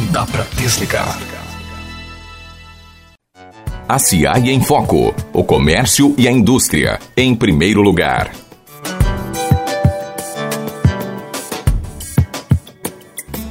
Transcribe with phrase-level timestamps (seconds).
[0.00, 1.18] não dá para desligar.
[3.86, 5.14] A CIAI em Foco.
[5.32, 6.98] O comércio e a indústria.
[7.14, 8.30] Em primeiro lugar.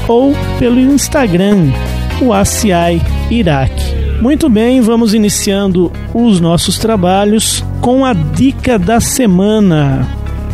[0.08, 1.70] ou pelo Instagram,
[2.20, 3.96] o ACI Iraque.
[4.20, 10.06] Muito bem, vamos iniciando os nossos trabalhos com a dica da semana.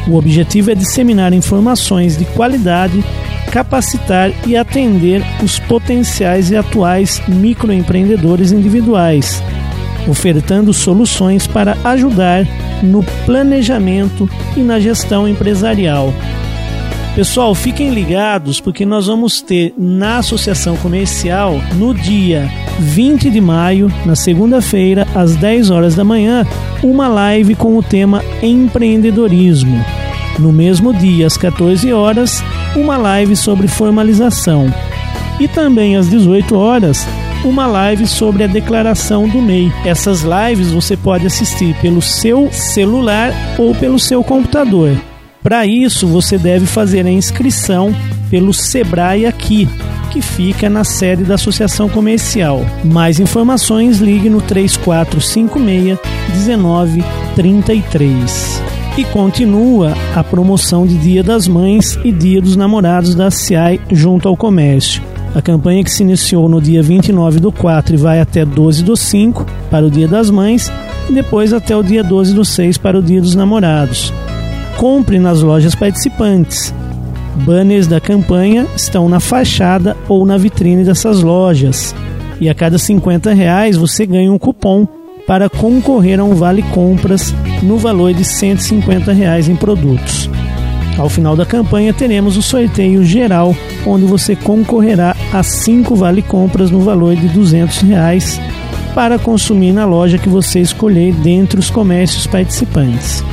[0.08, 3.04] O objetivo é disseminar informações de qualidade,
[3.52, 9.44] capacitar e atender os potenciais e atuais microempreendedores individuais
[10.08, 12.46] ofertando soluções para ajudar
[12.82, 16.14] no planejamento e na gestão empresarial.
[17.16, 23.88] Pessoal, fiquem ligados porque nós vamos ter na Associação Comercial no dia 20 de maio,
[24.04, 26.44] na segunda-feira, às 10 horas da manhã,
[26.82, 29.86] uma live com o tema empreendedorismo.
[30.40, 32.44] No mesmo dia, às 14 horas,
[32.76, 34.74] uma live sobre formalização.
[35.40, 37.06] E também às 18 horas,
[37.46, 39.72] uma live sobre a declaração do MEI.
[39.86, 44.98] Essas lives você pode assistir pelo seu celular ou pelo seu computador.
[45.44, 47.94] Para isso, você deve fazer a inscrição
[48.30, 49.68] pelo Sebrae aqui,
[50.10, 52.66] que fica na sede da Associação Comercial.
[52.86, 56.00] Mais informações, ligue no 3456
[56.48, 58.64] 1933.
[58.98, 64.30] E continua a promoção de Dia das Mães e Dia dos Namorados da CIAI junto
[64.30, 65.04] ao comércio.
[65.36, 68.96] A campanha que se iniciou no dia 29 do 4 e vai até 12 do
[68.96, 70.72] 5 para o Dia das Mães
[71.10, 74.14] e depois até o dia 12 do 6 para o Dia dos Namorados.
[74.84, 76.74] Compre nas lojas participantes.
[77.46, 81.96] Banners da campanha estão na fachada ou na vitrine dessas lojas.
[82.38, 84.86] E a cada 50 reais você ganha um cupom
[85.26, 90.30] para concorrer a um vale compras no valor de 150 reais em produtos.
[90.98, 93.56] Ao final da campanha teremos o sorteio geral,
[93.88, 98.38] onde você concorrerá a 5 vale compras no valor de 200 reais
[98.94, 103.24] para consumir na loja que você escolher dentre os comércios participantes.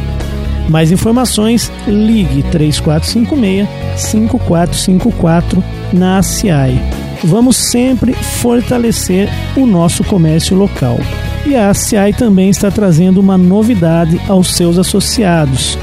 [0.71, 6.81] Mais informações, ligue 3456 5454 na ACI.
[7.25, 10.97] Vamos sempre fortalecer o nosso comércio local.
[11.45, 15.77] E a ACI também está trazendo uma novidade aos seus associados.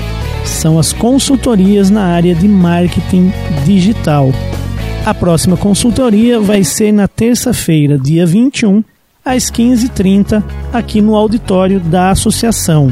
[0.46, 3.34] São as consultorias na área de marketing
[3.66, 4.32] digital.
[5.06, 8.82] A próxima consultoria vai ser na terça-feira, dia 21,
[9.26, 10.42] às 15h30,
[10.72, 12.90] aqui no auditório da associação.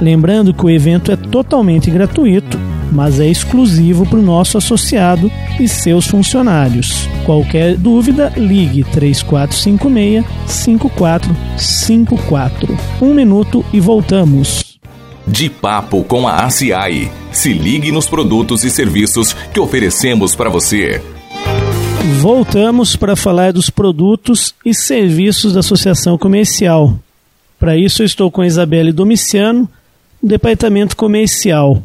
[0.00, 2.58] Lembrando que o evento é totalmente gratuito,
[2.90, 5.30] mas é exclusivo para o nosso associado
[5.60, 7.06] e seus funcionários.
[7.26, 12.78] Qualquer dúvida, ligue 3456 5454.
[13.02, 14.78] Um minuto e voltamos.
[15.26, 17.10] De papo com a ACI.
[17.30, 21.02] Se ligue nos produtos e serviços que oferecemos para você.
[22.20, 26.98] Voltamos para falar dos produtos e serviços da Associação Comercial.
[27.58, 29.68] Para isso, eu estou com a Isabelle Domiciano,
[30.22, 31.82] departamento comercial.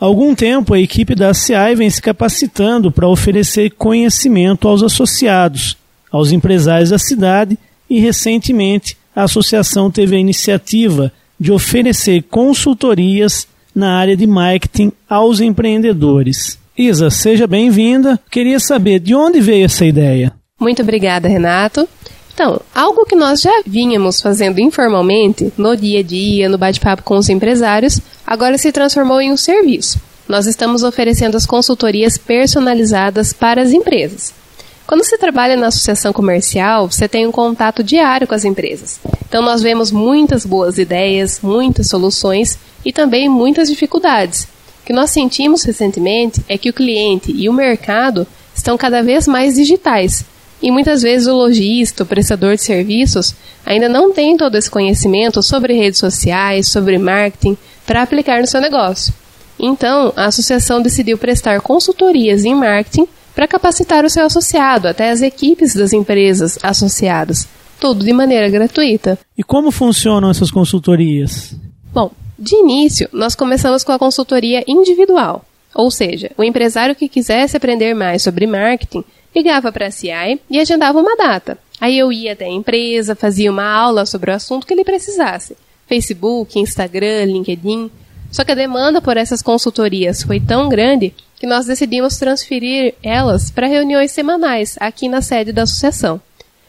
[0.00, 5.76] Há algum tempo, a equipe da ACI vem se capacitando para oferecer conhecimento aos associados,
[6.10, 7.58] aos empresários da cidade
[7.88, 15.40] e, recentemente, a associação teve a iniciativa de oferecer consultorias na área de marketing aos
[15.40, 16.58] empreendedores.
[16.76, 18.18] Isa, seja bem-vinda.
[18.30, 20.32] Queria saber de onde veio essa ideia.
[20.60, 21.88] Muito obrigada, Renato.
[22.34, 27.16] Então, algo que nós já vínhamos fazendo informalmente, no dia a dia, no bate-papo com
[27.16, 30.00] os empresários, agora se transformou em um serviço.
[30.28, 34.34] Nós estamos oferecendo as consultorias personalizadas para as empresas.
[34.84, 38.98] Quando você trabalha na associação comercial, você tem um contato diário com as empresas.
[39.28, 44.42] Então, nós vemos muitas boas ideias, muitas soluções e também muitas dificuldades.
[44.82, 49.28] O que nós sentimos recentemente é que o cliente e o mercado estão cada vez
[49.28, 50.24] mais digitais
[50.62, 53.34] e muitas vezes o lojista, o prestador de serviços,
[53.64, 57.56] ainda não tem todo esse conhecimento sobre redes sociais, sobre marketing,
[57.86, 59.12] para aplicar no seu negócio.
[59.58, 65.20] Então, a associação decidiu prestar consultorias em marketing para capacitar o seu associado, até as
[65.20, 67.48] equipes das empresas associadas,
[67.80, 69.18] tudo de maneira gratuita.
[69.36, 71.54] E como funcionam essas consultorias?
[71.92, 77.56] Bom, de início, nós começamos com a consultoria individual, ou seja, o empresário que quisesse
[77.56, 79.04] aprender mais sobre marketing
[79.34, 81.58] ligava para a CI e agendava uma data.
[81.80, 85.56] Aí eu ia até a empresa, fazia uma aula sobre o assunto que ele precisasse.
[85.86, 87.90] Facebook, Instagram, LinkedIn.
[88.30, 93.50] Só que a demanda por essas consultorias foi tão grande que nós decidimos transferir elas
[93.50, 96.20] para reuniões semanais aqui na sede da associação.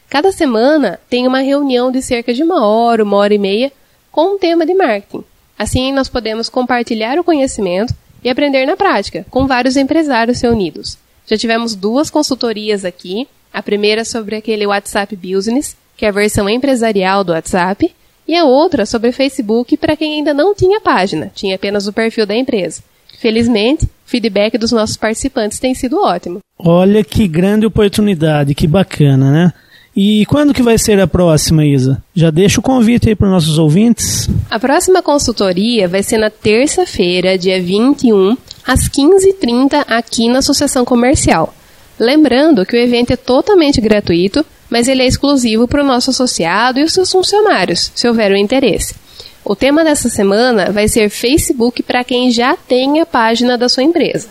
[0.09, 3.71] Cada semana tem uma reunião de cerca de uma hora, uma hora e meia,
[4.11, 5.23] com um tema de marketing.
[5.57, 10.97] Assim, nós podemos compartilhar o conhecimento e aprender na prática, com vários empresários reunidos.
[11.25, 13.27] Já tivemos duas consultorias aqui.
[13.53, 17.93] A primeira sobre aquele WhatsApp Business, que é a versão empresarial do WhatsApp,
[18.27, 22.25] e a outra sobre Facebook para quem ainda não tinha página, tinha apenas o perfil
[22.25, 22.83] da empresa.
[23.19, 26.39] Felizmente, o feedback dos nossos participantes tem sido ótimo.
[26.59, 29.53] Olha que grande oportunidade, que bacana, né?
[29.95, 32.03] E quando que vai ser a próxima, Isa?
[32.13, 34.29] Já deixa o convite aí para os nossos ouvintes.
[34.49, 41.53] A próxima consultoria vai ser na terça-feira, dia 21, às 15h30, aqui na Associação Comercial.
[41.99, 46.79] Lembrando que o evento é totalmente gratuito, mas ele é exclusivo para o nosso associado
[46.79, 48.95] e os seus funcionários, se houver o interesse.
[49.43, 53.83] O tema dessa semana vai ser Facebook para quem já tem a página da sua
[53.83, 54.27] empresa.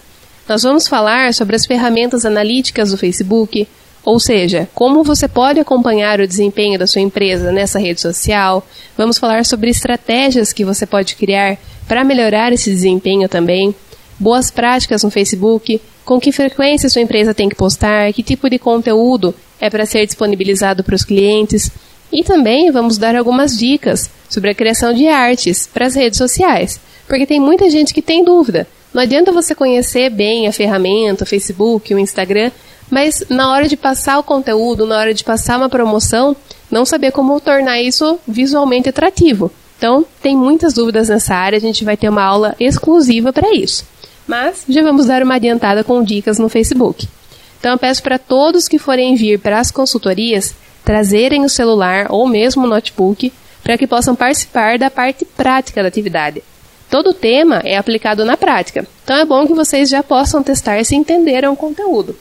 [0.49, 3.67] Nós vamos falar sobre as ferramentas analíticas do Facebook,
[4.05, 8.67] ou seja, como você pode acompanhar o desempenho da sua empresa nessa rede social.
[8.99, 11.57] Vamos falar sobre estratégias que você pode criar
[11.89, 13.75] para melhorar esse desempenho também.
[14.19, 18.59] Boas práticas no Facebook, com que frequência sua empresa tem que postar, que tipo de
[18.59, 21.71] conteúdo é para ser disponibilizado para os clientes.
[22.13, 26.81] E também vamos dar algumas dicas sobre a criação de artes para as redes sociais,
[27.09, 28.69] porque tem muita gente que tem dúvida.
[28.93, 32.53] Não adianta você conhecer bem a ferramenta, o Facebook, o Instagram,
[32.89, 36.37] mas na hora de passar o conteúdo, na hora de passar uma promoção,
[36.71, 39.51] não saber como tornar isso visualmente atrativo.
[39.77, 43.85] Então, tem muitas dúvidas nessa área, a gente vai ter uma aula exclusiva para isso.
[44.27, 47.09] Mas já vamos dar uma adiantada com dicas no Facebook.
[47.59, 50.55] Então, eu peço para todos que forem vir para as consultorias
[50.85, 55.89] trazerem o celular ou mesmo o notebook para que possam participar da parte prática da
[55.89, 56.43] atividade.
[56.91, 60.85] Todo o tema é aplicado na prática, então é bom que vocês já possam testar
[60.85, 62.15] se entenderam o conteúdo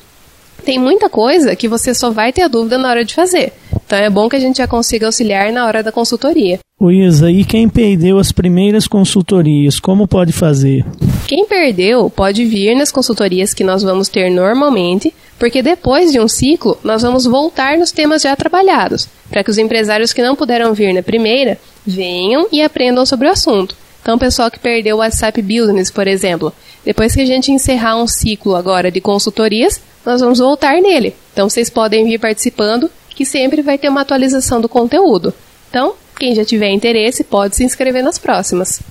[0.64, 3.54] tem muita coisa que você só vai ter a dúvida na hora de fazer.
[3.86, 6.60] Então é bom que a gente já consiga auxiliar na hora da consultoria.
[6.82, 10.86] Isa, e quem perdeu as primeiras consultorias, como pode fazer?
[11.28, 16.28] Quem perdeu pode vir nas consultorias que nós vamos ter normalmente, porque depois de um
[16.28, 20.74] ciclo nós vamos voltar nos temas já trabalhados, para que os empresários que não puderam
[20.74, 23.76] vir na primeira venham e aprendam sobre o assunto.
[24.02, 26.54] Então, o pessoal que perdeu o WhatsApp Business, por exemplo,
[26.84, 31.16] depois que a gente encerrar um ciclo agora de consultorias, nós vamos voltar nele.
[31.32, 35.34] Então, vocês podem vir participando, que sempre vai ter uma atualização do conteúdo.
[35.70, 38.82] Então, quem já tiver interesse pode se inscrever nas próximas.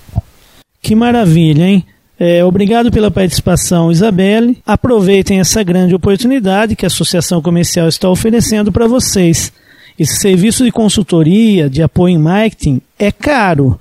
[0.80, 1.84] Que maravilha, hein?
[2.24, 4.56] É, obrigado pela participação, Isabelle.
[4.64, 9.52] Aproveitem essa grande oportunidade que a Associação Comercial está oferecendo para vocês.
[9.98, 13.76] Esse serviço de consultoria, de apoio em marketing, é caro.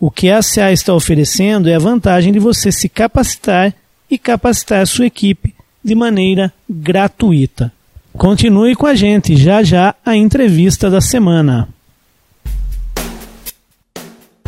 [0.00, 3.72] O que a CA está oferecendo é a vantagem de você se capacitar
[4.10, 7.72] e capacitar a sua equipe de maneira gratuita.
[8.14, 11.68] Continue com a gente, já já a entrevista da semana.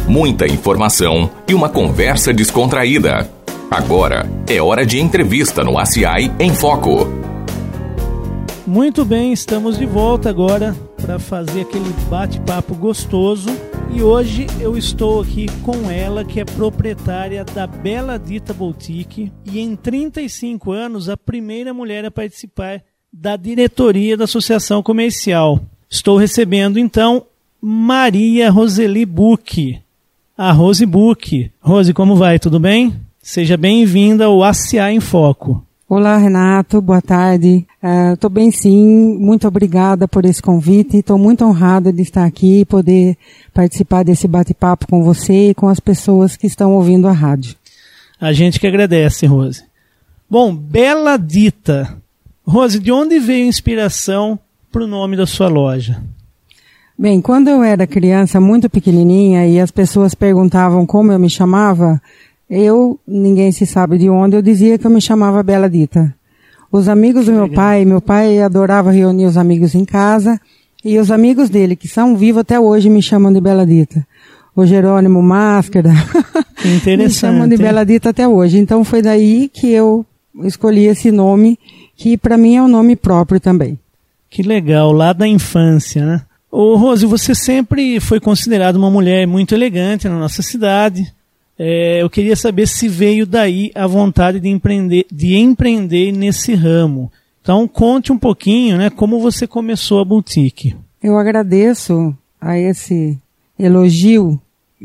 [0.09, 3.31] Muita informação e uma conversa descontraída.
[3.71, 7.07] Agora é hora de entrevista no ACI em Foco.
[8.67, 13.51] Muito bem, estamos de volta agora para fazer aquele bate-papo gostoso.
[13.95, 19.61] E hoje eu estou aqui com ela, que é proprietária da Bela Dita Boutique e
[19.61, 25.61] em 35 anos a primeira mulher a participar da diretoria da Associação Comercial.
[25.91, 27.27] Estou recebendo então
[27.61, 29.83] Maria Roseli Buch,
[30.39, 31.51] a Rose Buch.
[31.61, 32.39] Rose, como vai?
[32.39, 32.95] Tudo bem?
[33.21, 35.67] Seja bem-vinda ao ACA em Foco.
[35.89, 37.67] Olá, Renato, boa tarde.
[38.13, 40.99] Estou uh, bem sim, muito obrigada por esse convite.
[40.99, 43.17] Estou muito honrada de estar aqui e poder
[43.53, 47.57] participar desse bate-papo com você e com as pessoas que estão ouvindo a rádio.
[48.21, 49.65] A gente que agradece, Rose.
[50.31, 51.97] Bom, Bela Dita.
[52.47, 54.39] Rose, de onde veio a inspiração
[54.71, 56.01] para o nome da sua loja?
[57.01, 62.03] Bem, quando eu era criança, muito pequenininha, e as pessoas perguntavam como eu me chamava,
[62.51, 66.13] eu, ninguém se sabe de onde, eu dizia que eu me chamava Bela Dita.
[66.73, 70.41] Os amigos do meu pai, meu pai adorava reunir os amigos em casa,
[70.85, 74.05] e os amigos dele, que são vivos até hoje, me chamam de Bela Dita.
[74.57, 75.91] O Jerônimo Máscara.
[76.65, 76.99] Interessante.
[76.99, 78.59] me chamam de Bela Dita até hoje.
[78.59, 80.05] Então foi daí que eu
[80.43, 81.57] escolhi esse nome,
[81.97, 83.79] que para mim é um nome próprio também.
[84.29, 86.23] Que legal, lá da infância, né?
[86.51, 91.13] Ô Rose, você sempre foi considerada uma mulher muito elegante na nossa cidade.
[91.59, 97.11] É, eu queria saber se veio daí a vontade de empreender, de empreender nesse ramo.
[97.43, 100.77] Então conte um pouquinho, né, como você começou a boutique.
[101.03, 103.19] Eu agradeço a esse
[103.59, 104.41] elogio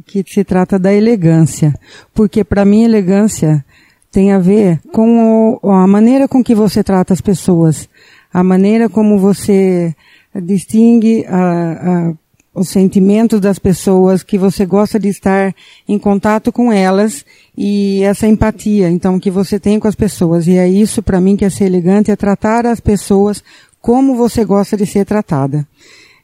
[0.06, 1.74] que se trata da elegância,
[2.14, 3.64] porque para mim elegância
[4.12, 7.88] tem a ver com o, a maneira com que você trata as pessoas,
[8.34, 9.96] a maneira como você
[10.42, 12.14] distingue a, a
[12.54, 15.56] os sentimentos das pessoas, que você gosta de estar
[15.88, 17.26] em contato com elas
[17.58, 20.48] e essa empatia, então, que você tem com as pessoas.
[20.48, 23.44] E é isso para mim que é ser elegante, é tratar as pessoas
[23.82, 25.68] como você gosta de ser tratada.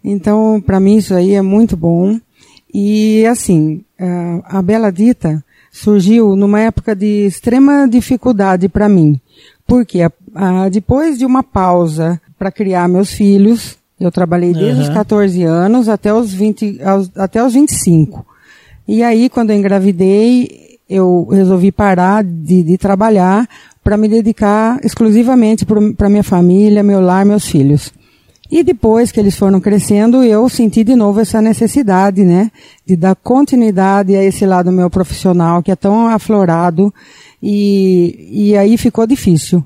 [0.03, 2.19] Então, para mim isso aí é muito bom.
[2.71, 3.83] E assim,
[4.45, 9.19] a Bela Dita surgiu numa época de extrema dificuldade para mim.
[9.65, 9.99] Porque
[10.71, 14.87] depois de uma pausa para criar meus filhos, eu trabalhei desde uhum.
[14.87, 18.25] os 14 anos até os, 20, aos, até os 25.
[18.87, 23.47] E aí, quando eu engravidei, eu resolvi parar de, de trabalhar
[23.83, 25.65] para me dedicar exclusivamente
[25.97, 27.91] para minha família, meu lar, meus filhos.
[28.51, 32.51] E depois que eles foram crescendo, eu senti de novo essa necessidade, né,
[32.83, 36.91] de dar continuidade a esse lado meu profissional que é tão aflorado
[37.41, 39.63] e, e aí ficou difícil.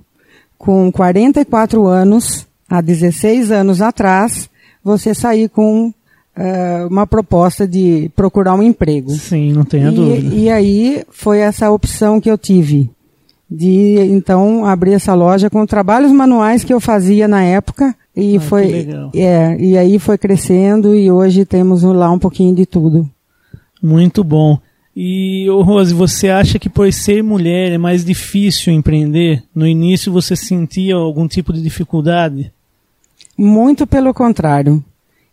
[0.58, 4.50] Com 44 anos, há 16 anos atrás,
[4.84, 9.12] você sair com uh, uma proposta de procurar um emprego.
[9.12, 10.36] Sim, não tenha e, dúvida.
[10.36, 12.90] E aí foi essa opção que eu tive
[13.50, 18.40] de então abrir essa loja com trabalhos manuais que eu fazia na época e ah,
[18.40, 23.08] foi é e aí foi crescendo e hoje temos lá um pouquinho de tudo.
[23.82, 24.58] Muito bom.
[24.96, 29.44] E, ô Rose, você acha que por ser mulher é mais difícil empreender?
[29.54, 32.52] No início você sentia algum tipo de dificuldade?
[33.38, 34.84] Muito pelo contrário.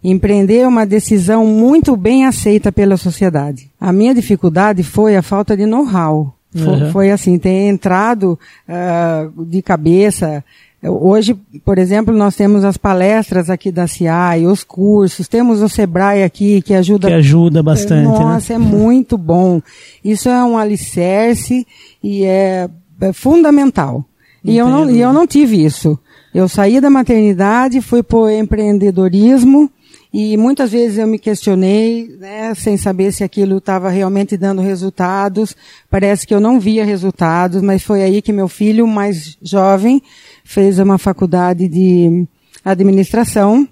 [0.03, 3.71] Empreender é uma decisão muito bem aceita pela sociedade.
[3.79, 6.35] A minha dificuldade foi a falta de know-how.
[6.55, 6.91] Uhum.
[6.91, 10.43] Foi, assim, ter entrado uh, de cabeça.
[10.83, 16.23] Hoje, por exemplo, nós temos as palestras aqui da CIAI, os cursos, temos o Sebrae
[16.23, 17.09] aqui que ajuda.
[17.09, 18.09] Que ajuda bastante.
[18.09, 18.19] Né?
[18.19, 18.65] Nossa, né?
[18.65, 19.61] é muito bom.
[20.03, 21.67] Isso é um alicerce
[22.03, 22.69] e é,
[23.01, 24.05] é fundamental.
[24.43, 25.99] E eu, não, e eu não tive isso.
[26.33, 29.71] Eu saí da maternidade, fui para o empreendedorismo
[30.13, 35.57] E muitas vezes eu me questionei, né, sem saber se aquilo estava realmente dando resultados.
[35.89, 40.03] Parece que eu não via resultados, mas foi aí que meu filho mais jovem
[40.45, 42.27] fez uma faculdade de
[42.65, 43.69] administração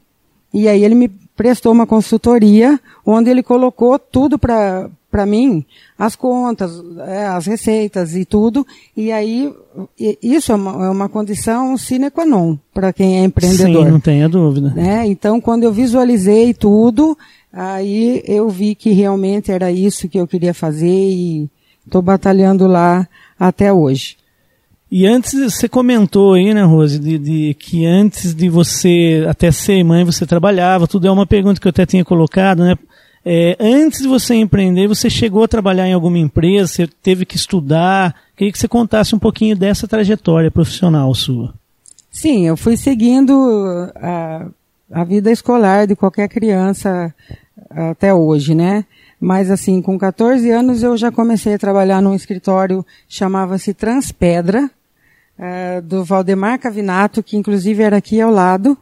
[0.54, 5.64] e aí ele me prestou uma consultoria onde ele colocou tudo para para mim
[5.98, 6.70] as contas,
[7.06, 8.66] é, as receitas e tudo.
[8.96, 9.52] E aí
[10.22, 13.86] isso é uma, é uma condição sine qua non para quem é empreendedor.
[13.86, 14.70] Sim, não tenha dúvida.
[14.70, 15.06] Né?
[15.06, 17.16] Então, quando eu visualizei tudo,
[17.52, 21.48] aí eu vi que realmente era isso que eu queria fazer e
[21.84, 24.16] estou batalhando lá até hoje.
[24.90, 29.84] E antes, você comentou aí, né, Rose, de, de, que antes de você até ser
[29.84, 32.74] mãe, você trabalhava, tudo é uma pergunta que eu até tinha colocado, né?
[33.30, 37.36] É, antes de você empreender, você chegou a trabalhar em alguma empresa, você teve que
[37.36, 38.14] estudar.
[38.34, 41.52] Queria que você contasse um pouquinho dessa trajetória profissional sua.
[42.10, 43.34] Sim, eu fui seguindo
[43.96, 44.46] a,
[44.90, 47.14] a vida escolar de qualquer criança
[47.68, 48.86] até hoje, né?
[49.20, 54.70] Mas assim, com 14 anos eu já comecei a trabalhar num escritório chamava-se Transpedra,
[55.38, 58.74] é, do Valdemar Cavinato, que inclusive era aqui ao lado,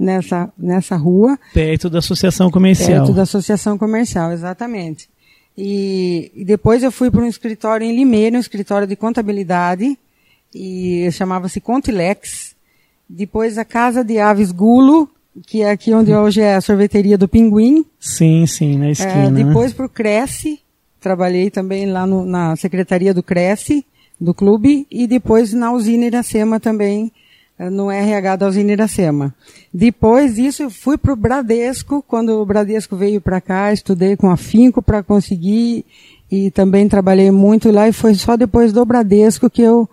[0.00, 1.38] nessa, nessa rua.
[1.52, 3.04] Perto da associação comercial.
[3.04, 5.08] Perto da associação comercial, exatamente.
[5.56, 9.98] E, e depois eu fui para um escritório em Limeira, um escritório de contabilidade,
[10.54, 12.56] e chamava-se Contilex.
[13.08, 15.08] Depois a Casa de Aves Gulo,
[15.46, 17.84] que é aqui onde hoje é a sorveteria do Pinguim.
[17.98, 19.40] Sim, sim, na esquina.
[19.40, 20.60] É, depois para o Cresce,
[20.98, 23.84] trabalhei também lá no, na secretaria do Cresce,
[24.18, 27.10] do clube, e depois na usina Iracema também,
[27.68, 29.34] no RH da usina Iracema.
[29.72, 34.80] Depois disso, fui para o Bradesco, quando o Bradesco veio para cá, estudei com afinco
[34.80, 35.84] para conseguir
[36.30, 39.88] e também trabalhei muito lá e foi só depois do Bradesco que eu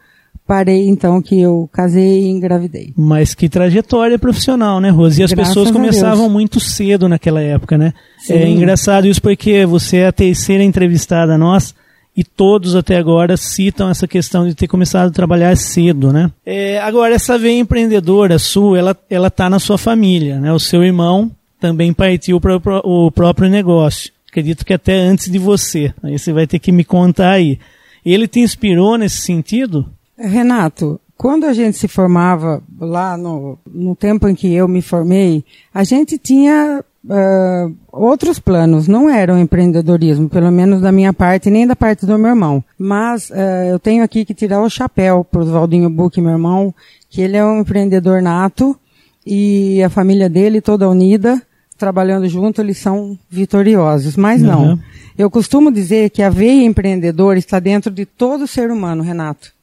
[0.45, 2.93] parei então que eu casei e engravidei.
[2.95, 5.19] Mas que trajetória profissional, né, Rose?
[5.19, 7.93] E as Graças pessoas começavam muito cedo naquela época, né?
[8.19, 8.33] Sim.
[8.33, 11.73] É engraçado isso porque você é a terceira entrevistada nossa
[12.17, 16.31] e todos até agora citam essa questão de ter começado a trabalhar cedo, né?
[16.43, 20.51] É, agora, essa veia empreendedora sua, ela, ela tá na sua família, né?
[20.51, 24.11] O seu irmão também partiu para o próprio negócio.
[24.27, 25.93] Acredito que até antes de você.
[26.01, 27.59] Aí você vai ter que me contar aí.
[28.03, 29.85] Ele te inspirou nesse sentido?
[30.17, 35.45] Renato, quando a gente se formava lá no, no tempo em que eu me formei,
[35.71, 41.65] a gente tinha uh, outros planos, não eram empreendedorismo, pelo menos da minha parte, nem
[41.65, 42.63] da parte do meu irmão.
[42.77, 43.33] Mas uh,
[43.69, 46.73] eu tenho aqui que tirar o chapéu para o Valdinho Buck, meu irmão,
[47.09, 48.77] que ele é um empreendedor nato
[49.25, 51.41] e a família dele toda unida,
[51.77, 54.15] trabalhando junto, eles são vitoriosos.
[54.15, 54.71] Mas não.
[54.71, 54.79] Uhum.
[55.17, 59.56] Eu costumo dizer que a veia empreendedora está dentro de todo ser humano, Renato.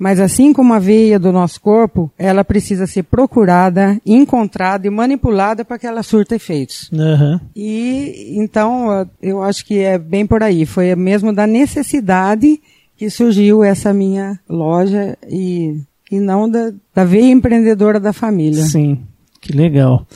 [0.00, 5.62] Mas assim como a veia do nosso corpo, ela precisa ser procurada, encontrada e manipulada
[5.62, 6.88] para que ela surta efeitos.
[6.90, 7.38] Uhum.
[7.54, 10.64] E então eu acho que é bem por aí.
[10.64, 12.58] Foi mesmo da necessidade
[12.96, 15.78] que surgiu essa minha loja e,
[16.10, 18.62] e não da, da veia empreendedora da família.
[18.64, 19.00] Sim,
[19.38, 20.06] que legal.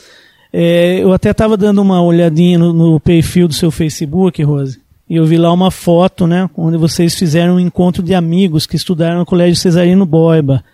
[0.51, 4.81] É, eu até estava dando uma olhadinha no, no perfil do seu Facebook, Rose.
[5.09, 8.77] E eu vi lá uma foto, né, onde vocês fizeram um encontro de amigos que
[8.77, 10.65] estudaram no Colégio Cesarino Boiba,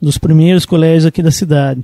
[0.00, 1.82] dos primeiros colégios aqui da cidade.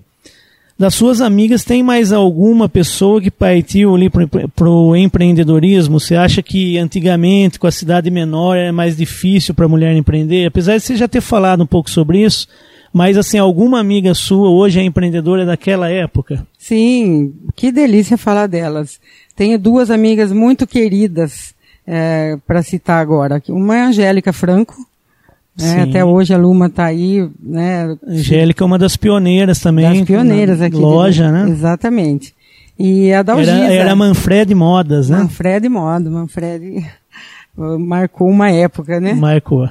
[0.77, 6.01] Das suas amigas, tem mais alguma pessoa que partiu ali para o empreendedorismo?
[6.01, 10.47] Você acha que antigamente, com a cidade menor, era mais difícil para a mulher empreender?
[10.47, 12.49] Apesar de você já ter falado um pouco sobre isso,
[12.93, 16.45] mas assim, alguma amiga sua hoje é empreendedora daquela época?
[16.59, 18.99] Sim, que delícia falar delas.
[19.37, 21.54] Tenho duas amigas muito queridas
[21.87, 23.43] é, para citar agora.
[23.49, 24.75] Uma é a Angélica Franco,
[25.57, 25.83] né?
[25.83, 27.29] até hoje a Luma está aí.
[27.41, 27.97] Né?
[28.07, 29.99] Angélica é uma das pioneiras também.
[29.99, 30.77] Das pioneiras aqui.
[30.77, 31.33] Loja, de...
[31.33, 31.51] né?
[31.51, 32.35] Exatamente.
[32.79, 33.53] E a Dalgisa.
[33.53, 35.19] Era, era Manfred Modas, né?
[35.19, 36.85] Manfred Modas, Manfred
[37.79, 39.15] marcou uma época, né?
[39.15, 39.69] Marcou.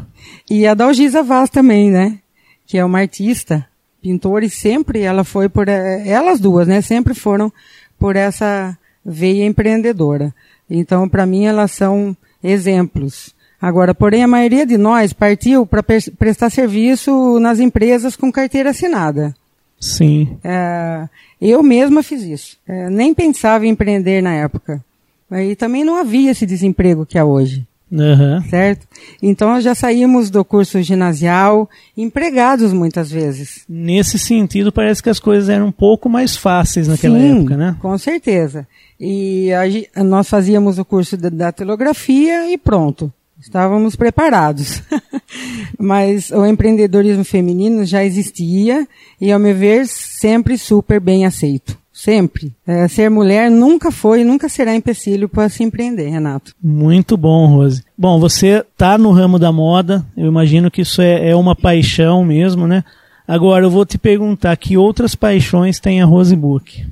[0.49, 2.17] E a Dalgisa Vaz também, né?
[2.65, 3.65] Que é uma artista,
[4.01, 5.67] pintora, e sempre ela foi por.
[5.67, 6.79] Eh, elas duas, né?
[6.79, 7.51] Sempre foram
[7.99, 10.33] por essa veia empreendedora.
[10.75, 13.33] Então, para mim, elas são exemplos.
[13.61, 15.83] Agora, porém, a maioria de nós partiu para
[16.17, 19.35] prestar serviço nas empresas com carteira assinada.
[19.79, 20.37] Sim.
[20.43, 21.07] É,
[21.39, 22.57] eu mesma fiz isso.
[22.67, 24.83] É, nem pensava em empreender na época.
[25.31, 27.65] E também não havia esse desemprego que há hoje.
[27.93, 28.41] Uhum.
[28.49, 28.87] Certo?
[29.21, 33.63] Então já saímos do curso ginasial empregados muitas vezes.
[33.69, 37.77] Nesse sentido, parece que as coisas eram um pouco mais fáceis naquela Sim, época, né?
[37.79, 38.67] Com certeza.
[38.99, 43.13] E a, nós fazíamos o curso da datilografia e pronto.
[43.39, 44.81] Estávamos preparados.
[45.77, 48.87] Mas o empreendedorismo feminino já existia
[49.19, 51.77] e, ao meu ver, sempre super bem aceito.
[51.93, 52.51] Sempre.
[52.65, 56.53] É, ser mulher nunca foi e nunca será empecilho para se empreender, Renato.
[56.61, 57.83] Muito bom, Rose.
[57.95, 62.25] Bom, você tá no ramo da moda, eu imagino que isso é, é uma paixão
[62.25, 62.83] mesmo, né?
[63.27, 66.85] Agora eu vou te perguntar que outras paixões tem a Rose Book?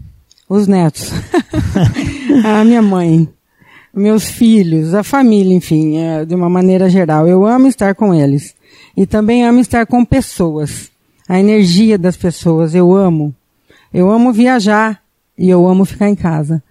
[0.47, 1.11] Os netos.
[2.45, 3.27] a minha mãe.
[3.93, 7.27] Meus filhos, a família, enfim, é, de uma maneira geral.
[7.27, 8.55] Eu amo estar com eles.
[8.95, 10.89] E também amo estar com pessoas.
[11.27, 13.35] A energia das pessoas, eu amo.
[13.93, 15.01] Eu amo viajar
[15.37, 16.61] e eu amo ficar em casa.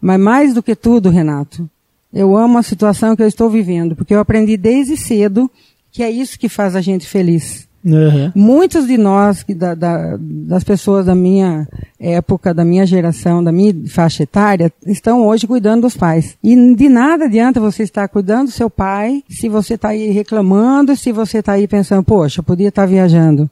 [0.00, 1.68] Mas mais do que tudo, Renato,
[2.12, 5.50] eu amo a situação que eu estou vivendo, porque eu aprendi desde cedo
[5.90, 7.68] que é isso que faz a gente feliz.
[7.84, 8.32] Uhum.
[8.34, 11.66] Muitos de nós, da, da, das pessoas da minha
[11.98, 16.36] época, da minha geração, da minha faixa etária, estão hoje cuidando dos pais.
[16.42, 20.96] E de nada adianta você estar cuidando do seu pai se você está aí reclamando,
[20.96, 23.48] se você está aí pensando, poxa, podia estar viajando.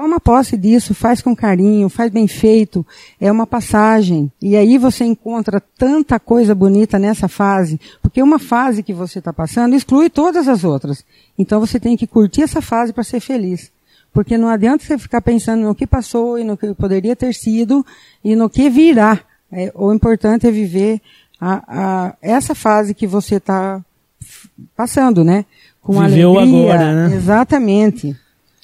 [0.00, 2.86] Toma posse disso, faz com carinho, faz bem feito,
[3.20, 4.32] é uma passagem.
[4.40, 9.30] E aí você encontra tanta coisa bonita nessa fase, porque uma fase que você está
[9.30, 11.04] passando exclui todas as outras.
[11.38, 13.70] Então você tem que curtir essa fase para ser feliz.
[14.10, 17.84] Porque não adianta você ficar pensando no que passou e no que poderia ter sido
[18.24, 19.20] e no que virá.
[19.52, 21.02] É, o importante é viver
[21.38, 23.84] a, a, essa fase que você está
[24.74, 25.44] passando, né?
[25.82, 26.72] Com Viveu alegria.
[26.72, 27.14] agora, né?
[27.14, 28.16] Exatamente.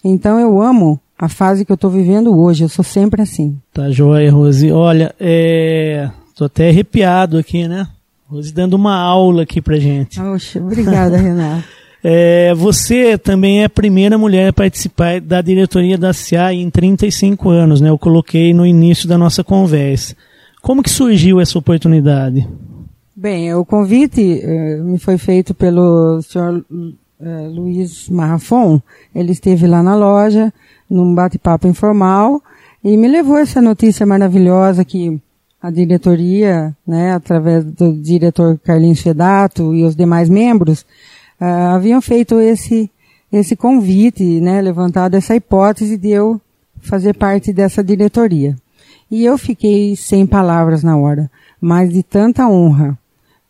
[0.02, 2.64] Então eu amo a fase que eu estou vivendo hoje.
[2.64, 3.58] Eu sou sempre assim.
[3.72, 4.70] Tá joia, Rose.
[4.70, 6.10] Olha, é...
[6.34, 7.86] tô até arrepiado aqui, né?
[8.28, 10.20] Rose dando uma aula aqui pra gente.
[10.20, 11.64] Oxe, obrigada, Renato.
[12.08, 17.48] É, você também é a primeira mulher a participar da diretoria da CIA em 35
[17.50, 17.88] anos, né?
[17.88, 20.14] Eu coloquei no início da nossa conversa.
[20.62, 22.46] Como que surgiu essa oportunidade?
[23.14, 28.80] Bem, o convite uh, me foi feito pelo senhor uh, Luiz Marrafon.
[29.14, 30.52] Ele esteve lá na loja,
[30.88, 32.42] num bate-papo informal
[32.82, 35.20] e me levou essa notícia maravilhosa que
[35.60, 40.82] a diretoria, né, através do diretor Carlinhos Fedato e os demais membros,
[41.40, 42.90] uh, haviam feito esse
[43.32, 46.40] esse convite, né, levantado essa hipótese de eu
[46.80, 48.56] fazer parte dessa diretoria.
[49.10, 52.96] E eu fiquei sem palavras na hora, mas de tanta honra.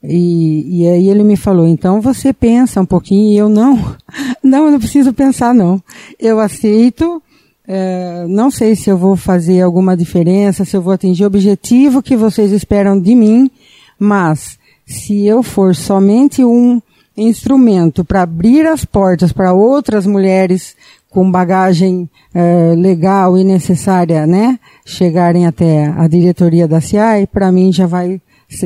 [0.03, 3.77] E, e aí ele me falou, então você pensa um pouquinho, e eu não,
[4.43, 5.83] não, eu não preciso pensar não.
[6.19, 7.23] Eu aceito,
[7.69, 12.03] é, não sei se eu vou fazer alguma diferença, se eu vou atingir o objetivo
[12.03, 13.51] que vocês esperam de mim,
[13.99, 16.81] mas se eu for somente um
[17.17, 20.77] instrumento para abrir as portas para outras mulheres
[21.11, 27.73] com bagagem é, legal e necessária, né, chegarem até a diretoria da CIAI, para mim
[27.73, 28.21] já vai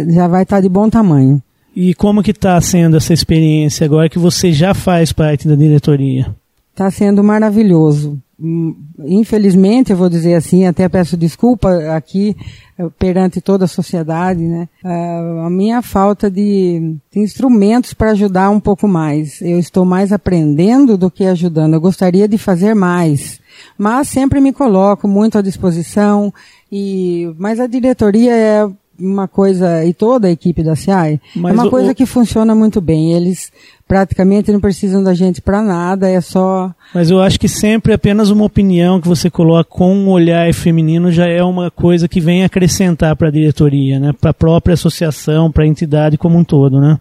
[0.08, 1.42] já vai estar tá de bom tamanho.
[1.74, 6.34] E como que está sendo essa experiência agora que você já faz parte da diretoria?
[6.72, 8.18] Está sendo maravilhoso.
[8.42, 12.34] Hum, infelizmente, eu vou dizer assim, até peço desculpa aqui
[12.78, 14.66] eh, perante toda a sociedade, né?
[14.82, 19.42] Uh, a minha falta de, de instrumentos para ajudar um pouco mais.
[19.42, 21.74] Eu estou mais aprendendo do que ajudando.
[21.74, 23.38] Eu gostaria de fazer mais,
[23.76, 26.32] mas sempre me coloco muito à disposição.
[26.72, 28.70] E mas a diretoria é
[29.00, 32.04] uma coisa, e toda a equipe da CIAI, é Mas é uma o, coisa que
[32.06, 33.12] funciona muito bem.
[33.12, 33.50] Eles
[33.88, 36.72] praticamente não precisam da gente para nada, é só.
[36.94, 41.10] Mas eu acho que sempre apenas uma opinião que você coloca com um olhar feminino
[41.10, 44.12] já é uma coisa que vem acrescentar para a diretoria, né?
[44.12, 47.00] Para a própria associação, para a entidade como um todo, né?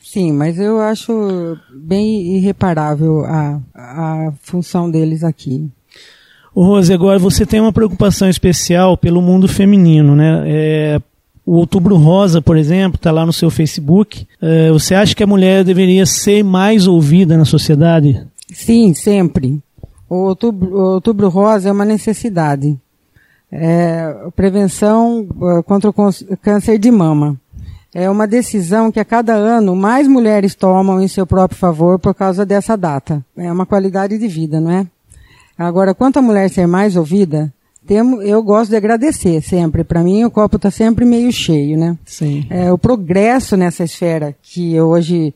[0.00, 5.68] Sim, mas eu acho bem irreparável a, a função deles aqui.
[6.54, 10.42] Rose, agora você tem uma preocupação especial pelo mundo feminino, né?
[10.46, 11.00] É,
[11.50, 14.24] o Outubro Rosa, por exemplo, está lá no seu Facebook.
[14.40, 18.24] É, você acha que a mulher deveria ser mais ouvida na sociedade?
[18.52, 19.60] Sim, sempre.
[20.08, 22.78] O Outubro, o Outubro Rosa é uma necessidade.
[23.50, 25.26] É, prevenção
[25.58, 25.94] é, contra o
[26.40, 27.36] câncer de mama.
[27.92, 32.14] É uma decisão que a cada ano mais mulheres tomam em seu próprio favor por
[32.14, 33.26] causa dessa data.
[33.36, 34.86] É uma qualidade de vida, não é?
[35.58, 37.52] Agora, quanto a mulher ser mais ouvida,
[37.86, 39.84] temo, eu gosto de agradecer sempre.
[39.84, 41.96] Para mim, o copo está sempre meio cheio, né?
[42.04, 42.46] Sim.
[42.50, 45.34] É, o progresso nessa esfera, que hoje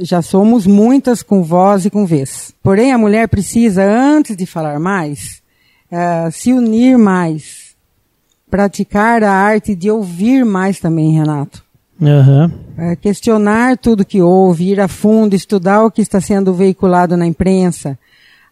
[0.00, 2.54] já somos muitas com voz e com vez.
[2.62, 5.42] Porém, a mulher precisa, antes de falar mais,
[5.90, 7.68] é, se unir mais.
[8.50, 11.62] Praticar a arte de ouvir mais também, Renato.
[12.00, 12.50] Uhum.
[12.78, 17.26] É, questionar tudo que ouve, ir a fundo, estudar o que está sendo veiculado na
[17.26, 17.98] imprensa.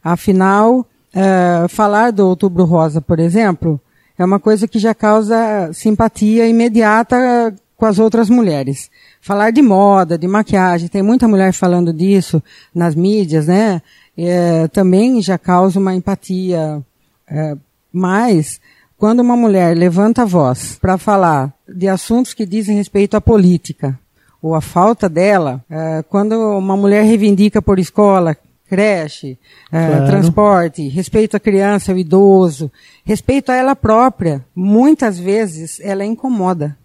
[0.02, 0.86] Afinal,
[1.16, 3.80] Uh, falar do Outubro Rosa, por exemplo,
[4.18, 8.90] é uma coisa que já causa simpatia imediata com as outras mulheres.
[9.20, 12.42] Falar de moda, de maquiagem, tem muita mulher falando disso
[12.74, 13.80] nas mídias, né?
[14.16, 16.82] É, também já causa uma empatia.
[17.28, 17.56] É,
[17.90, 18.60] mas
[18.98, 23.98] Quando uma mulher levanta a voz para falar de assuntos que dizem respeito à política,
[24.40, 28.34] ou a falta dela, é, quando uma mulher reivindica por escola,
[28.68, 29.38] creche,
[29.72, 30.06] é, claro.
[30.06, 32.70] transporte, respeito à criança, ao idoso,
[33.04, 36.76] respeito a ela própria, muitas vezes ela incomoda.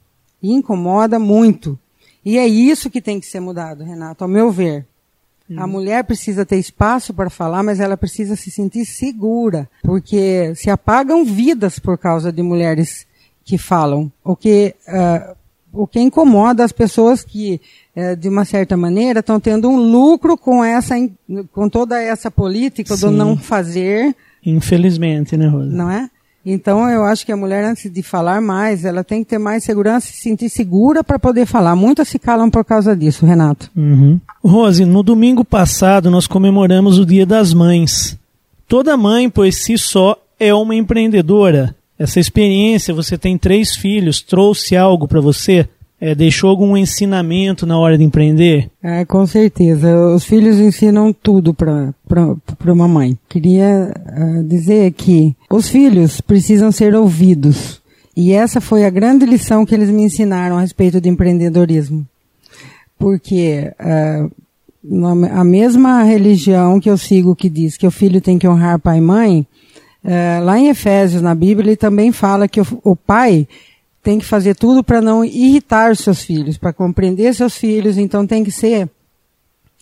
[0.41, 1.77] E incomoda muito.
[2.23, 4.85] E é isso que tem que ser mudado, Renato, ao meu ver.
[5.57, 5.71] A uhum.
[5.71, 11.25] mulher precisa ter espaço para falar, mas ela precisa se sentir segura, porque se apagam
[11.25, 13.05] vidas por causa de mulheres
[13.43, 15.35] que falam, o que, uh,
[15.73, 17.61] o que incomoda as pessoas que,
[17.95, 20.95] uh, de uma certa maneira, estão tendo um lucro com essa,
[21.51, 23.07] com toda essa política Sim.
[23.07, 24.15] do não fazer.
[24.45, 25.69] Infelizmente, né, Rosa?
[25.69, 26.09] Não é?
[26.45, 29.63] Então eu acho que a mulher, antes de falar mais, ela tem que ter mais
[29.63, 31.75] segurança e se sentir segura para poder falar.
[31.75, 33.69] Muitas se calam por causa disso, Renato.
[33.75, 34.19] Uhum.
[34.43, 38.17] Rose, no domingo passado nós comemoramos o Dia das Mães.
[38.67, 41.75] Toda mãe, por si só, é uma empreendedora.
[42.01, 45.69] Essa experiência, você tem três filhos, trouxe algo para você?
[45.99, 48.71] É, deixou algum ensinamento na hora de empreender?
[48.81, 49.95] É, com certeza.
[50.07, 51.93] Os filhos ensinam tudo para
[52.65, 53.15] uma mãe.
[53.29, 57.79] Queria uh, dizer que os filhos precisam ser ouvidos.
[58.17, 62.03] E essa foi a grande lição que eles me ensinaram a respeito de empreendedorismo.
[62.97, 64.31] Porque uh,
[65.33, 68.97] a mesma religião que eu sigo que diz que o filho tem que honrar pai
[68.97, 69.45] e mãe,
[70.03, 73.47] uh, lá em Efésios, na Bíblia, ele também fala que o, o pai
[74.03, 78.43] tem que fazer tudo para não irritar seus filhos, para compreender seus filhos, então tem
[78.43, 78.89] que ser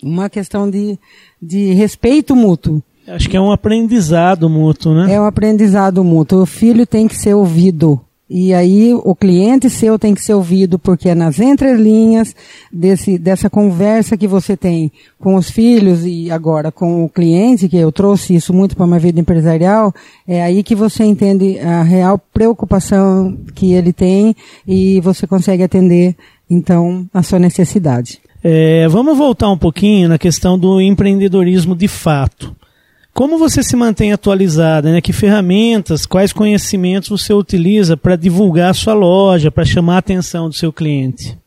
[0.03, 0.97] uma questão de,
[1.41, 2.81] de respeito mútuo.
[3.07, 5.13] Acho que é um aprendizado mútuo, né?
[5.13, 6.43] É um aprendizado mútuo.
[6.43, 7.99] O filho tem que ser ouvido.
[8.29, 12.35] E aí o cliente seu tem que ser ouvido, porque é nas entrelinhas
[12.71, 17.77] desse, dessa conversa que você tem com os filhos e agora com o cliente, que
[17.77, 19.91] eu trouxe isso muito para uma vida empresarial,
[20.27, 24.35] é aí que você entende a real preocupação que ele tem
[24.67, 26.15] e você consegue atender,
[26.47, 28.19] então, a sua necessidade.
[28.43, 32.55] É, vamos voltar um pouquinho na questão do empreendedorismo de fato.
[33.19, 34.93] Como você se mantém atualizada?
[34.93, 35.01] Né?
[35.01, 40.47] Que ferramentas, quais conhecimentos você utiliza para divulgar a sua loja, para chamar a atenção
[40.47, 41.37] do seu cliente?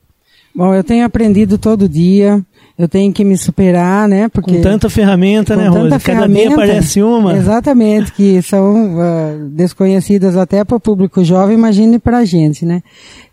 [0.55, 2.45] Bom, eu tenho aprendido todo dia.
[2.79, 4.29] Eu tenho que me superar, né?
[4.29, 5.99] Porque com tanta ferramenta, né, Rosa?
[5.99, 7.39] Cada dia aparece uma.
[7.39, 12.83] Exatamente, que são uh, desconhecidas até para o público jovem, imagine para a gente, né?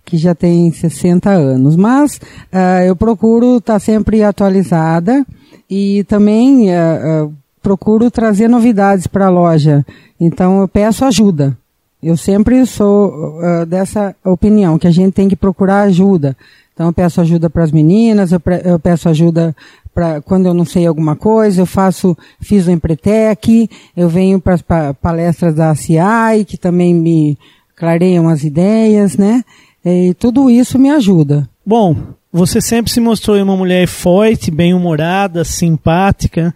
[0.06, 1.75] Que já tem 60 anos.
[1.75, 2.15] Mas
[2.54, 5.25] uh, eu procuro estar tá sempre atualizada
[5.69, 9.86] e também uh, procuro trazer novidades para a loja.
[10.19, 11.58] Então eu peço ajuda.
[12.02, 16.36] Eu sempre sou uh, dessa opinião, que a gente tem que procurar ajuda.
[16.74, 19.54] Então eu peço ajuda para as meninas, eu, eu, peço ajuda
[19.93, 24.54] para quando eu não sei alguma coisa, eu faço, fiz o Empretec, eu venho para
[24.54, 27.38] as palestras da CI, que também me
[27.76, 29.43] clareiam as ideias, né?
[29.84, 31.50] E tudo isso me ajuda.
[31.65, 31.98] Bom,
[32.32, 36.54] você sempre se mostrou uma mulher forte, bem-humorada, simpática,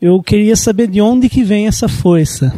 [0.00, 2.52] eu queria saber de onde que vem essa força.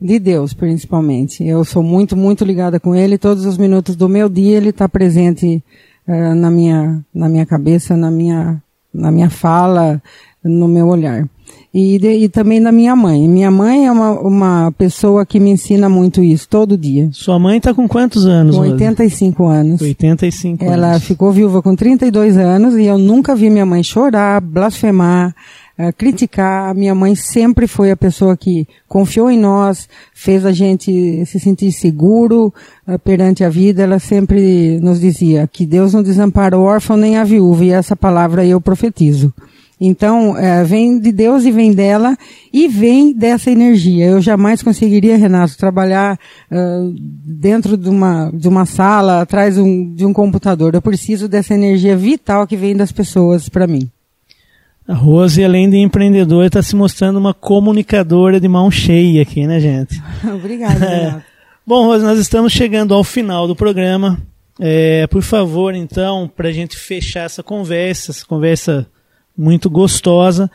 [0.00, 1.42] De Deus, principalmente.
[1.44, 3.18] Eu sou muito, muito ligada com Ele.
[3.18, 5.62] Todos os minutos do meu dia Ele está presente
[6.06, 10.00] uh, na minha, na minha cabeça, na minha, na minha fala,
[10.44, 11.28] no meu olhar.
[11.72, 13.28] E, de, e também da minha mãe.
[13.28, 17.08] Minha mãe é uma, uma pessoa que me ensina muito isso, todo dia.
[17.12, 18.56] Sua mãe está com quantos anos?
[18.56, 19.80] Com 85 anos.
[19.80, 21.04] 85 Ela anos.
[21.04, 25.34] ficou viúva com 32 anos e eu nunca vi minha mãe chorar, blasfemar,
[25.78, 26.70] uh, criticar.
[26.70, 31.38] A minha mãe sempre foi a pessoa que confiou em nós, fez a gente se
[31.38, 32.52] sentir seguro
[32.86, 33.82] uh, perante a vida.
[33.82, 37.96] Ela sempre nos dizia que Deus não desampara o órfão nem a viúva, e essa
[37.96, 39.32] palavra eu profetizo.
[39.78, 42.16] Então, é, vem de Deus e vem dela
[42.50, 44.06] e vem dessa energia.
[44.06, 46.18] Eu jamais conseguiria, Renato, trabalhar
[46.50, 50.74] uh, dentro de uma, de uma sala, atrás um, de um computador.
[50.74, 53.90] Eu preciso dessa energia vital que vem das pessoas para mim.
[54.88, 59.58] A Rose, além de empreendedora, está se mostrando uma comunicadora de mão cheia aqui, né,
[59.58, 60.00] gente?
[60.24, 61.22] Obrigada, é.
[61.66, 64.18] Bom, Rose, nós estamos chegando ao final do programa.
[64.60, 68.86] É, por favor, então, para a gente fechar essa conversa, essa conversa
[69.36, 70.48] muito gostosa,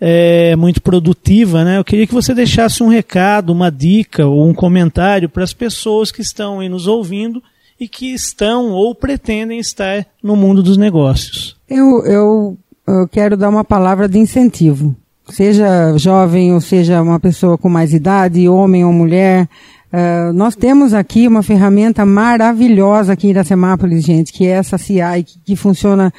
[0.00, 1.78] é, muito produtiva, né?
[1.78, 6.10] Eu queria que você deixasse um recado, uma dica ou um comentário para as pessoas
[6.10, 7.42] que estão aí nos ouvindo
[7.78, 11.56] e que estão ou pretendem estar no mundo dos negócios.
[11.68, 14.94] Eu, eu eu quero dar uma palavra de incentivo.
[15.30, 19.48] Seja jovem ou seja uma pessoa com mais idade, homem ou mulher,
[19.92, 25.24] uh, nós temos aqui uma ferramenta maravilhosa aqui em Iracemápolis, gente, que é essa CI,
[25.24, 26.12] que, que funciona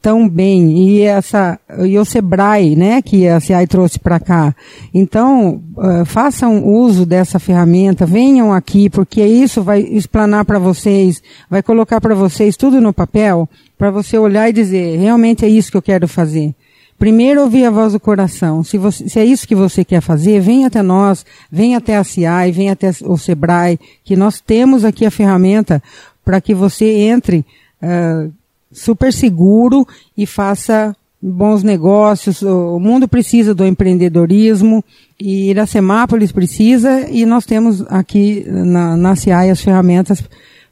[0.00, 4.54] tão bem e essa e o Sebrae, né, que a CI trouxe para cá.
[4.94, 11.62] Então, uh, façam uso dessa ferramenta, venham aqui porque isso vai explanar para vocês, vai
[11.62, 15.76] colocar para vocês tudo no papel, para você olhar e dizer, realmente é isso que
[15.76, 16.54] eu quero fazer.
[16.98, 18.64] Primeiro ouvir a voz do coração.
[18.64, 22.04] Se, você, se é isso que você quer fazer, venha até nós, venha até a
[22.04, 25.82] CI, venha até o Sebrae, que nós temos aqui a ferramenta
[26.24, 27.44] para que você entre
[27.82, 28.32] uh,
[28.72, 32.42] super seguro e faça bons negócios.
[32.42, 34.84] O mundo precisa do empreendedorismo
[35.18, 40.22] e Iracemápolis precisa e nós temos aqui na, na CIAI as ferramentas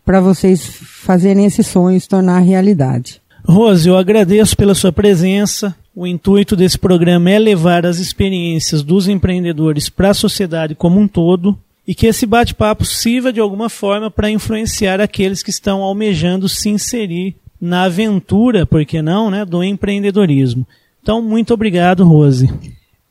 [0.04, 3.20] para vocês fazerem esse sonho se tornar realidade.
[3.46, 5.74] Rose, eu agradeço pela sua presença.
[5.94, 11.06] O intuito desse programa é levar as experiências dos empreendedores para a sociedade como um
[11.06, 16.48] todo e que esse bate-papo sirva de alguma forma para influenciar aqueles que estão almejando
[16.48, 20.66] se inserir na aventura, por que não, né, do empreendedorismo.
[21.02, 22.48] Então, muito obrigado, Rose.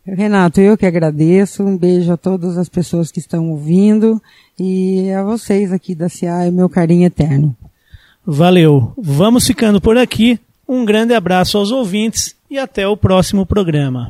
[0.05, 1.63] Renato, eu que agradeço.
[1.63, 4.21] Um beijo a todas as pessoas que estão ouvindo
[4.59, 7.55] e a vocês aqui da CIA, meu carinho eterno.
[8.25, 8.93] Valeu.
[8.97, 10.39] Vamos ficando por aqui.
[10.67, 14.09] Um grande abraço aos ouvintes e até o próximo programa.